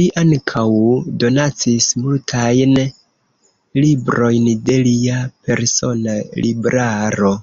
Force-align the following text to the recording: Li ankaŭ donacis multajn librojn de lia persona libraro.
Li 0.00 0.02
ankaŭ 0.20 0.62
donacis 1.22 1.88
multajn 2.02 2.78
librojn 3.86 4.48
de 4.70 4.80
lia 4.88 5.20
persona 5.50 6.18
libraro. 6.46 7.36